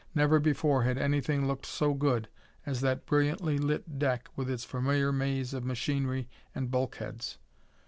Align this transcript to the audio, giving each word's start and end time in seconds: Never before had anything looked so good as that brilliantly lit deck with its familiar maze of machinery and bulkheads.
Never 0.15 0.39
before 0.39 0.81
had 0.81 0.97
anything 0.97 1.45
looked 1.47 1.67
so 1.67 1.93
good 1.93 2.27
as 2.65 2.81
that 2.81 3.05
brilliantly 3.05 3.59
lit 3.59 3.99
deck 3.99 4.29
with 4.35 4.49
its 4.49 4.63
familiar 4.65 5.11
maze 5.11 5.53
of 5.53 5.63
machinery 5.63 6.27
and 6.55 6.71
bulkheads. 6.71 7.37